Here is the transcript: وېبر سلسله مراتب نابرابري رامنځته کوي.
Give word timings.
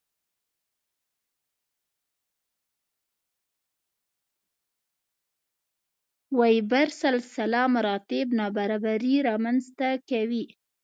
وېبر 6.39 6.87
سلسله 7.03 7.59
مراتب 7.75 8.27
نابرابري 8.39 9.15
رامنځته 9.29 9.89
کوي. 10.09 10.45